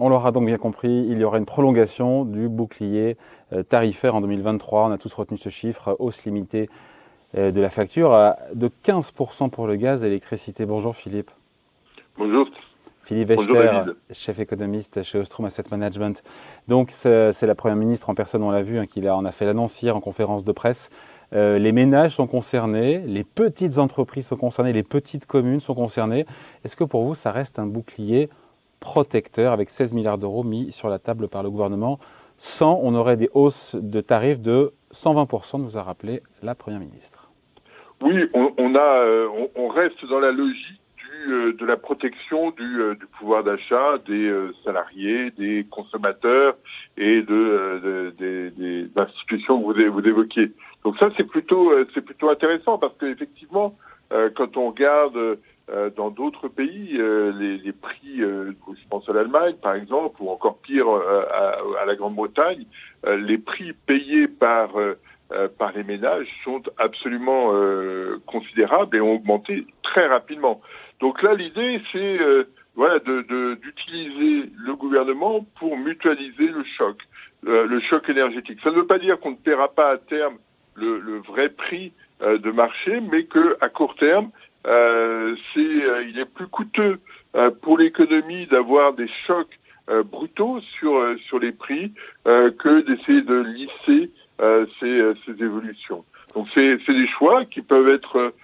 [0.00, 3.16] On l'aura donc bien compris, il y aura une prolongation du bouclier
[3.52, 4.86] euh, tarifaire en 2023.
[4.86, 6.70] On a tous retenu ce chiffre, hausse limitée
[7.36, 10.66] euh, de la facture de 15% pour le gaz et l'électricité.
[10.66, 11.32] Bonjour Philippe.
[12.16, 12.46] Bonjour.
[13.02, 16.22] Philippe Wester, chef économiste chez Ostrom Asset Management.
[16.68, 19.46] Donc c'est la Première ministre en personne, on l'a vu, hein, qui en a fait
[19.46, 20.90] l'annonce hier en conférence de presse.
[21.32, 26.26] Euh, les ménages sont concernés, les petites entreprises sont concernées, les petites communes sont concernées.
[26.64, 28.28] Est-ce que pour vous, ça reste un bouclier
[28.80, 31.98] protecteur avec 16 milliards d'euros mis sur la table par le gouvernement
[32.36, 37.18] Sans, on aurait des hausses de tarifs de 120%, nous a rappelé la Première ministre.
[38.00, 40.80] Oui, on, a, euh, on reste dans la logique
[41.28, 44.32] euh, de la protection du, euh, pouvoir d'achat des
[44.64, 46.56] salariés, des consommateurs
[46.96, 50.52] et de, des, institutions que vous, évoquiez.
[50.84, 53.76] Donc ça c'est plutôt c'est plutôt intéressant parce qu'effectivement
[54.10, 55.38] quand on regarde
[55.96, 58.22] dans d'autres pays les, prix,
[59.08, 62.64] à l'Allemagne par exemple ou encore pire à, à, la Grande-Bretagne,
[63.06, 64.70] les prix payés par
[65.58, 67.52] par les ménages sont absolument
[68.26, 70.60] considérables et ont augmenté très rapidement.
[71.00, 76.96] Donc là, l'idée, c'est euh, voilà, d'utiliser le gouvernement pour mutualiser le choc,
[77.46, 78.58] euh, le choc énergétique.
[78.62, 80.38] Ça ne veut pas dire qu'on ne paiera pas à terme
[80.74, 84.30] le, le vrai prix euh, de marché, mais que à court terme,
[85.54, 86.98] c'est, il est plus coûteux
[87.62, 89.58] pour l'économie d'avoir des chocs
[90.04, 91.92] brutaux sur sur les prix
[92.24, 94.10] que d'essayer de lisser
[94.80, 96.04] ces, ces évolutions.
[96.34, 98.34] Donc c'est des choix qui peuvent être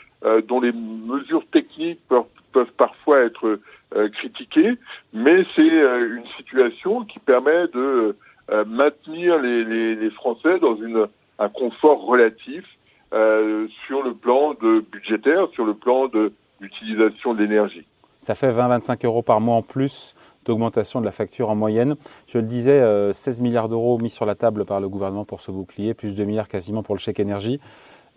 [0.48, 3.61] dont les mesures techniques peuvent peuvent parfois être
[3.97, 4.75] euh, critiqués,
[5.12, 8.17] mais c'est euh, une situation qui permet de
[8.50, 11.06] euh, maintenir les, les, les, Français dans une,
[11.39, 12.64] un confort relatif
[13.87, 17.84] sur le plan de budgétaire, sur le plan de d'utilisation de l'énergie.
[18.20, 20.15] Ça fait 20-25 euros par mois en plus
[20.47, 21.97] d'augmentation de la facture en moyenne.
[22.29, 25.51] Je le disais, 16 milliards d'euros mis sur la table par le gouvernement pour ce
[25.51, 27.61] bouclier, plus de 2 milliards quasiment pour le chèque énergie.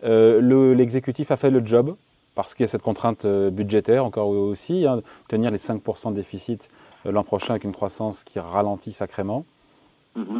[0.02, 1.96] L'exécutif a fait le job
[2.38, 6.14] parce qu'il y a cette contrainte euh, budgétaire encore aussi, hein, tenir les 5% de
[6.14, 6.68] déficit
[7.04, 9.44] euh, l'an prochain avec une croissance qui ralentit sacrément.
[10.14, 10.38] Mm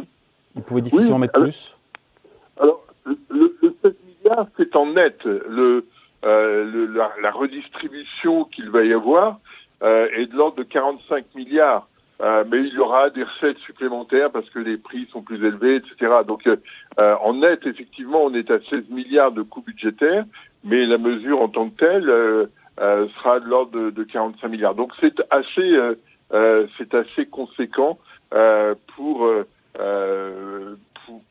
[0.55, 1.75] Il pouvait difficilement mettre plus?
[2.57, 3.48] Alors, le,
[4.29, 5.23] 7 milliards, c'est en net.
[5.23, 5.85] Le,
[6.25, 6.87] euh,
[7.21, 9.39] la, redistribution qu'il va y avoir
[9.81, 11.87] est de l'ordre de 45 milliards.
[12.19, 16.17] mais il y aura des recettes supplémentaires parce que les prix sont plus élevés, etc.
[16.27, 16.47] Donc,
[16.97, 20.25] en net, effectivement, on est à 16 milliards de coûts budgétaires
[20.63, 22.45] mais la mesure en tant que telle euh,
[22.79, 24.75] euh, sera de l'ordre de, 45 milliards.
[24.75, 25.77] Donc c'est assez,
[26.33, 27.97] euh, c'est assez conséquent
[28.95, 29.27] pour,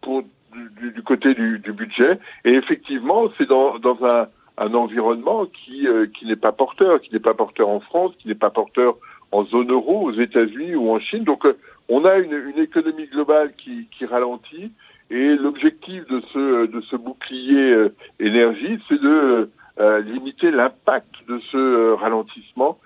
[0.00, 0.22] pour,
[0.53, 2.19] du, du, côté du, du, budget.
[2.44, 4.28] Et effectivement, c'est dans, dans un,
[4.59, 5.86] un environnement qui,
[6.19, 8.97] qui n'est pas porteur, qui n'est pas porteur en France, qui n'est pas porteur
[9.31, 11.25] en zone euro, aux États-Unis ou en Chine.
[11.25, 11.47] Donc,
[11.88, 14.72] on a une, une économie globale qui, qui ralentit.
[15.10, 19.50] Et l'objectif de ce, de ce bouclier euh, énergie, c'est de
[19.81, 22.78] euh, limiter l'impact de ce euh, ralentissement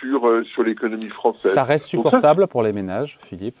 [0.00, 1.52] sur, sur l'économie française.
[1.52, 3.54] Ça reste supportable pour les ménages, Philippe,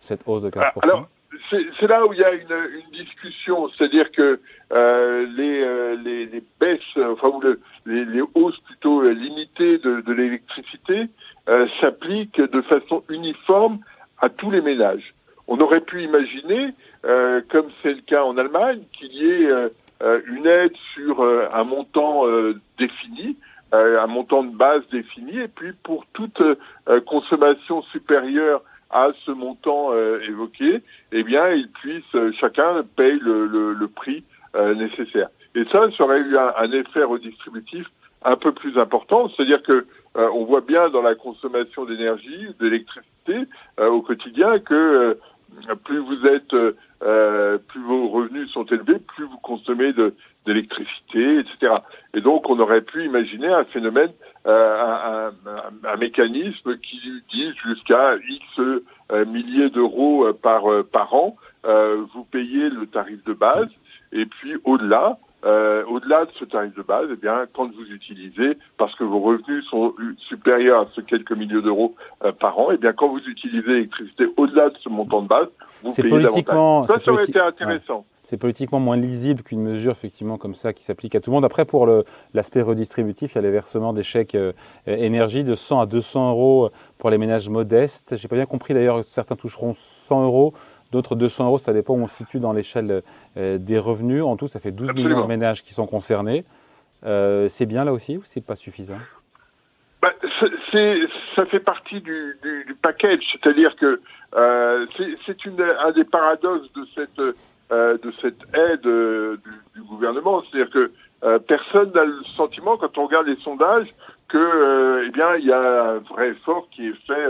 [0.00, 1.06] cette hausse de 15% Alors,
[1.50, 4.40] c'est là où il y a une, une discussion, c'est-à-dire que
[4.72, 10.12] euh, les, les, les, baisses, enfin ou le, les, les, hausses plutôt limitées de, de
[10.12, 11.08] l'électricité
[11.48, 13.78] euh, s'appliquent de façon uniforme
[14.18, 15.14] à tous les ménages.
[15.46, 16.70] On aurait pu imaginer,
[17.04, 19.68] euh, comme c'est le cas en Allemagne, qu'il y ait euh,
[20.02, 22.24] euh, une aide sur un montant
[22.78, 23.36] défini,
[23.72, 26.40] un montant de base défini, et puis pour toute
[27.06, 28.62] consommation supérieure
[28.94, 29.92] à ce montant
[30.26, 30.80] évoqué,
[31.12, 34.24] eh bien, ils puissent, chacun paye le, le, le prix
[34.76, 35.28] nécessaire.
[35.54, 37.86] Et ça, ça aurait eu un, effet redistributif
[38.24, 39.84] un peu plus important, c'est-à-dire que
[40.14, 45.18] on voit bien dans la consommation d'énergie, d'électricité au quotidien que
[45.84, 46.54] plus vous êtes,
[47.02, 49.92] euh, plus vos revenus sont élevés, plus vous consommez
[50.46, 51.74] d'électricité, etc.
[52.14, 54.12] Et donc, on aurait pu imaginer un phénomène,
[54.46, 55.30] euh,
[55.84, 57.00] un, mécanisme qui
[57.32, 60.64] dit jusqu'à X euh, milliers d'euros par
[61.14, 63.68] an, vous payez le tarif de base,
[64.12, 68.56] et puis au-delà, euh, au-delà de ce tarif de base, eh bien, quand vous utilisez,
[68.78, 69.94] parce que vos revenus sont
[70.28, 71.94] supérieurs à ce quelques milliers d'euros
[72.24, 75.48] euh, par an, eh bien, quand vous utilisez l'électricité au-delà de ce montant de base,
[75.82, 76.86] vous payez davantage.
[76.88, 78.06] Ça, ça aurait été intéressant.
[78.24, 81.44] C'est politiquement moins lisible qu'une mesure effectivement comme ça qui s'applique à tout le monde.
[81.44, 81.86] Après, pour
[82.32, 84.52] l'aspect redistributif, il y a les versements des chèques euh,
[84.86, 88.16] énergie de 100 à 200 euros pour les ménages modestes.
[88.16, 90.54] J'ai pas bien compris d'ailleurs, certains toucheront 100 euros
[90.94, 93.02] d'autres 200 euros, ça dépend où on se situe dans l'échelle
[93.36, 94.22] euh, des revenus.
[94.22, 96.44] En tout, ça fait 12 millions de ménages qui sont concernés.
[97.04, 98.98] Euh, c'est bien là aussi ou c'est pas suffisant?
[100.00, 100.12] Bah,
[100.72, 104.00] ça fait partie du, du, package, c'est-à-dire que
[104.36, 104.86] euh,
[105.26, 107.36] c'est un des paradoxes de cette
[107.72, 110.92] euh, de cette aide du, du, gouvernement, c'est-à-dire que
[111.48, 113.88] personne n'a le sentiment, quand on regarde les sondages,
[114.28, 117.26] que eh bien il y a un vrai effort qui est fait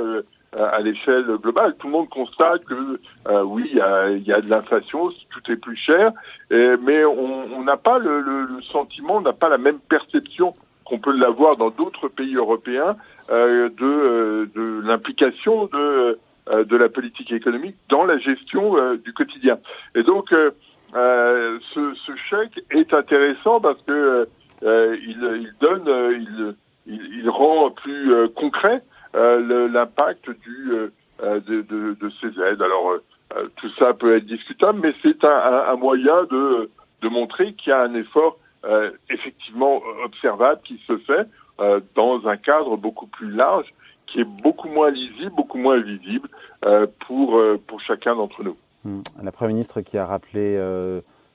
[0.57, 1.75] à l'échelle globale.
[1.79, 3.01] Tout le monde constate que
[3.45, 6.13] oui, il y a, y a, de l'inflation, tout est plus cher,
[6.51, 10.55] mais on n'a pas le, le, le, sentiment, on n'a pas la même perception
[10.85, 12.97] qu'on peut l'avoir dans d'autres pays européens
[13.31, 16.19] euh, de, euh, de l'implication de,
[16.51, 19.59] euh, de la politique économique dans la gestion du quotidien.
[19.95, 24.29] Et donc, ce, ce, chèque est intéressant parce que
[24.63, 26.55] il, il, donne, il,
[26.87, 28.83] il, rend plus concret
[29.15, 30.73] l'impact du
[31.23, 32.61] de, de, ces aides.
[32.61, 32.99] Alors
[33.57, 36.71] tout ça peut être discutable, mais c'est un, moyen de,
[37.09, 41.29] montrer qu'il y a un effort euh, effectivement observable qui se fait
[41.61, 43.67] euh, dans un cadre beaucoup plus large,
[44.07, 46.29] qui est beaucoup moins lisible, beaucoup moins visible
[46.65, 48.57] euh, pour, pour chacun d'entre nous.
[48.85, 49.03] Hmm.
[49.23, 50.57] La Première ministre qui a rappelé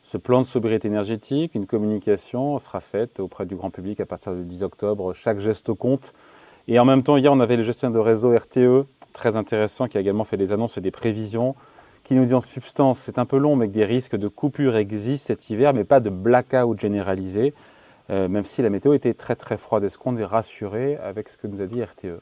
[0.04, 4.34] ce plan de sobriété énergétique, une communication sera faite auprès du grand public à partir
[4.34, 5.14] du 10 octobre.
[5.14, 6.14] Chaque geste compte.
[6.72, 9.98] Et en même temps, hier, on avait le gestionnaire de réseau RTE, très intéressant, qui
[9.98, 11.56] a également fait des annonces et des prévisions
[12.04, 14.76] qui nous dit en substance, c'est un peu long, mais que des risques de coupure
[14.76, 17.56] existent cet hiver, mais pas de blackout généralisé,
[18.12, 19.84] euh, même si la météo était très très froide.
[19.84, 22.22] Est-ce qu'on est rassuré avec ce que nous a dit RTE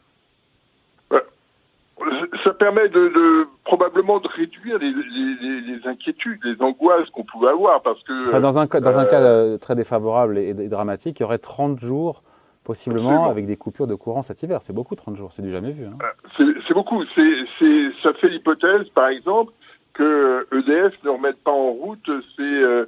[2.44, 8.40] ça permet de, probablement de réduire les, inquiétudes, les angoisses qu'on pouvait avoir, parce que
[8.40, 11.80] dans un dans un cas euh, euh, très défavorable et, dramatique, il y aurait 30
[11.80, 12.24] jours
[12.68, 14.60] possiblement avec des coupures de courant cet hiver.
[14.62, 15.86] C'est beaucoup 30 jours, c'est du jamais vu.
[15.86, 15.98] Hein.
[16.38, 17.02] C'est beaucoup.
[17.06, 19.54] Ça fait l'hypothèse, par exemple,
[19.94, 22.06] que EDF ne remette pas en route
[22.36, 22.86] ces euh,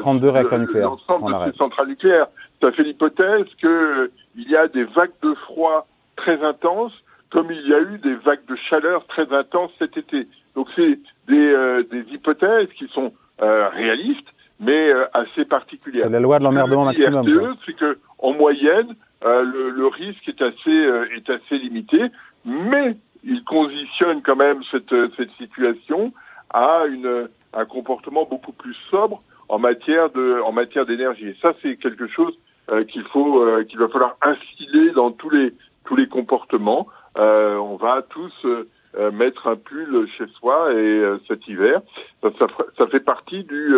[0.00, 0.88] 32 euh, réacteurs nucléaires.
[0.88, 2.28] L'ensemble de ces centrales nucléaires.
[2.62, 5.86] Ça fait l'hypothèse qu'il euh, y a des vagues de froid
[6.16, 6.94] très intenses,
[7.30, 10.26] comme il y a eu des vagues de chaleur très intenses cet été.
[10.56, 10.98] Donc c'est
[11.28, 14.28] des, euh, des hypothèses qui sont réalistes,
[14.62, 16.04] mais assez particulières.
[16.04, 17.56] C'est la loi de l'emmerdement maximum.
[17.66, 22.00] C'est que en moyenne, le, le, risque est assez est assez limité,
[22.44, 26.12] mais il conditionne quand même cette, cette situation
[26.50, 31.28] à une, un comportement beaucoup plus sobre en matière de en matière d'énergie.
[31.28, 32.34] Et ça, c'est quelque chose
[32.70, 35.52] euh, qu'il faut euh, qu'il va falloir instiller dans tous les
[35.84, 36.88] tous les comportements.
[37.18, 41.80] Euh, on va tous euh, mettre un pull chez soi et cet hiver,
[42.22, 42.46] ça, ça,
[42.78, 43.74] ça, fait partie du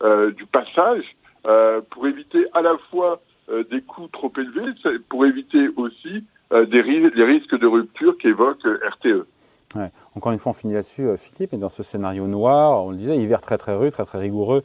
[0.00, 1.04] du passage
[1.90, 3.20] pour éviter à la fois
[3.70, 4.72] des coûts trop élevés,
[5.08, 9.26] pour éviter aussi euh, des, risques de rupture qu'évoque euh, RTE.
[10.16, 12.96] Encore une fois, on finit là-dessus, euh, Philippe, et dans ce scénario noir, on le
[12.96, 14.62] disait, hiver très très rude, très très rigoureux,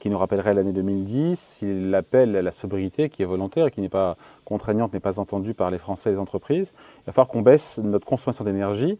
[0.00, 3.90] qui nous rappellerait l'année 2010, il appelle à la sobriété qui est volontaire qui n'est
[3.90, 4.16] pas
[4.46, 6.72] contraignante, n'est pas entendue par les Français et les entreprises.
[6.74, 8.98] Il va falloir qu'on baisse notre consommation d'énergie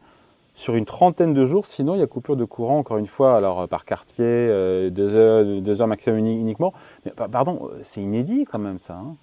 [0.58, 3.36] sur une trentaine de jours, sinon il y a coupure de courant, encore une fois,
[3.36, 4.48] alors par quartier,
[4.90, 6.74] deux, heures, deux heures maximum uniquement.
[7.06, 8.94] Mais pardon, c'est inédit quand même ça.
[8.94, 9.14] Hein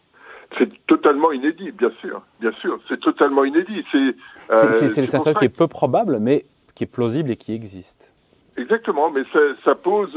[0.57, 3.83] c'est totalement inédit, bien sûr, bien sûr, c'est totalement inédit.
[3.91, 4.15] C'est
[4.51, 6.45] euh, le scénario qui est peu probable, mais
[6.75, 8.11] qui est plausible et qui existe.
[8.57, 10.15] Exactement, mais ça, ça pose,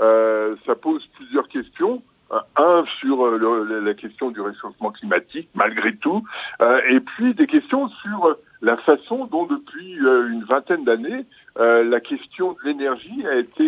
[0.00, 2.02] euh, ça pose plusieurs questions.
[2.56, 6.24] Un sur euh, la question du réchauffement climatique, malgré tout,
[6.62, 9.46] euh, et puis des questions sur la façon dont,
[9.84, 11.24] depuis euh, une vingtaine d'années,
[11.56, 13.64] la question de l'énergie a été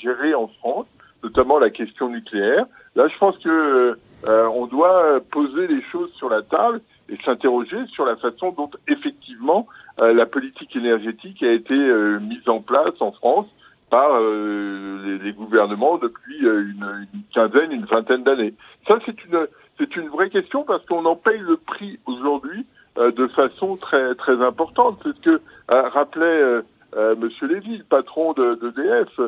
[0.00, 0.86] gérée en France,
[1.22, 2.66] notamment la question nucléaire.
[2.94, 7.86] Là, je pense que euh, on doit poser les choses sur la table et s'interroger
[7.88, 9.66] sur la façon dont effectivement
[10.00, 13.46] euh, la politique énergétique a été euh, mise en place en France
[13.90, 18.54] par les, gouvernements depuis une, quinzaine, une vingtaine d'années.
[18.88, 22.66] Ça, c'est une vraie question parce qu'on en paye le prix aujourd'hui
[22.96, 25.00] de façon très très importante.
[25.02, 26.62] C'est ce que rappelait
[27.16, 29.20] Monsieur Lévy, le patron d'EDF.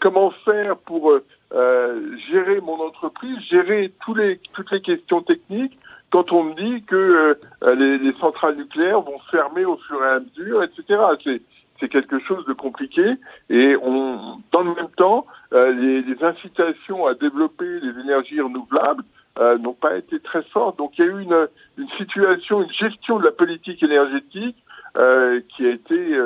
[0.00, 1.12] comment faire pour
[1.52, 5.78] euh, gérer mon entreprise, gérer tous les, toutes les questions techniques,
[6.10, 10.08] quand on me dit que euh, les, les, centrales nucléaires vont fermer au fur et
[10.08, 11.40] à mesure, etc.
[11.78, 13.14] C'est quelque chose de compliqué
[13.48, 19.04] et on, dans le même temps, euh, les, les, incitations à développer les énergies renouvelables
[19.38, 20.78] euh, n'ont pas été très fortes.
[20.78, 24.56] Donc il y a eu une, une situation, une gestion de la politique énergétique
[24.96, 26.18] euh, qui a été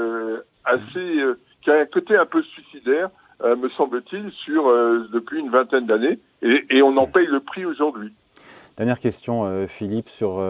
[0.64, 1.24] assez,
[1.62, 3.10] qui a un côté un peu suicidaire
[3.42, 7.64] euh, me semble-t-il, sur euh, depuis une vingtaine d'années, et, on en paye le prix
[7.64, 8.12] aujourd'hui.
[8.76, 10.40] Dernière question, euh, Philippe, sur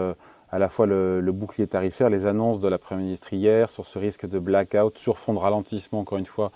[0.51, 3.97] à la fois le, bouclier tarifaire, les annonces de la Première ministre hier sur ce
[3.97, 6.51] risque de blackout, sur fond de ralentissement, encore une fois,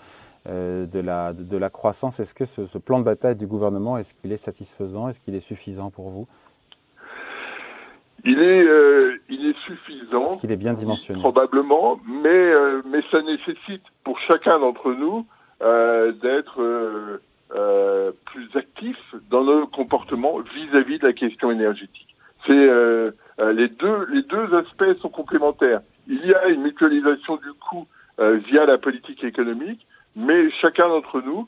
[0.48, 2.20] de, la, de, la croissance.
[2.20, 5.10] Est-ce que ce, ce, plan de bataille du gouvernement, est-ce qu'il est satisfaisant?
[5.10, 6.28] Est-ce qu'il est suffisant pour vous?
[8.26, 10.26] Il est, euh, il est suffisant.
[10.26, 11.20] Est-ce qu'il est bien dimensionné?
[11.20, 15.28] Probablement, mais, euh, mais ça nécessite pour chacun d'entre nous
[15.62, 18.98] euh, d'être euh, plus actif
[19.30, 22.16] dans nos comportements vis-à-vis de la question énergétique.
[22.48, 25.82] C'est les deux, les deux aspects sont complémentaires.
[26.08, 27.88] Il y a une mutualisation du coût
[28.20, 31.48] via la politique économique, mais chacun d'entre nous,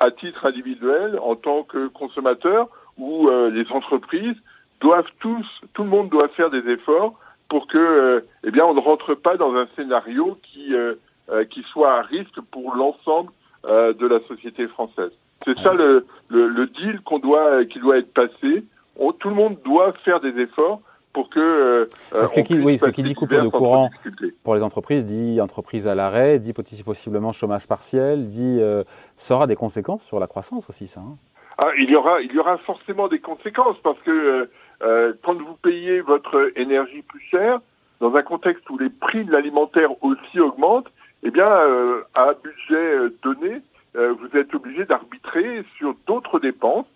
[0.00, 4.36] à titre individuel, en tant que consommateur ou les entreprises,
[4.80, 7.14] doivent tous, tout le monde doit faire des efforts
[7.48, 10.94] pour que, euh, eh bien, on ne rentre pas dans un scénario qui euh,
[11.30, 13.32] euh, qui soit à risque pour l'ensemble
[13.64, 15.10] de la société française.
[15.44, 18.62] C'est ça le, le, le deal qu'on doit qui doit être passé.
[19.18, 20.80] tout le monde doit faire des efforts
[21.16, 21.88] pour que.
[22.10, 23.88] Parce que qui, oui, ce qui dit coupure de courant
[24.44, 28.60] pour les entreprises dit entreprise à l'arrêt, dit possiblement chômage partiel, dit
[29.16, 31.00] ça aura des conséquences sur la croissance aussi, ça.
[31.00, 31.16] Hein.
[31.58, 34.50] Ah, il y aura, il y aura forcément des conséquences parce que
[34.82, 37.60] euh, quand vous payez votre énergie plus cher,
[38.00, 40.90] dans un contexte où les prix de l'alimentaire aussi augmentent,
[41.22, 43.62] eh bien, euh, à budget euh, donné,
[43.96, 46.86] euh, vous êtes obligé d'arbitrer sur d'autres dépenses.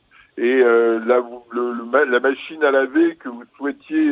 [0.42, 4.10] Et la, le, la, machine à laver que vous souhaitiez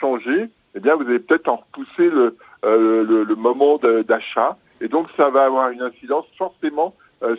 [0.00, 4.56] changer, eh bien, vous allez peut-être en repousser le, le, le moment d'achat.
[4.80, 6.96] Et donc, ça va avoir une incidence forcément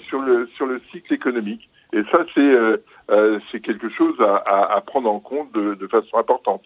[0.07, 1.69] sur le sur le cycle économique.
[1.93, 2.77] Et ça, c'est euh,
[3.09, 6.63] euh, quelque chose à, à, prendre en compte de, de, façon importante.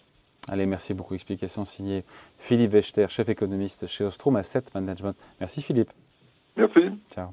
[0.48, 1.14] Allez, merci beaucoup.
[1.14, 2.04] Explication signée
[2.38, 5.16] Philippe Wechter, chef économiste chez Ostrom Asset Management.
[5.40, 5.90] Merci Philippe.
[6.56, 6.90] Merci.
[7.14, 7.28] Ciao.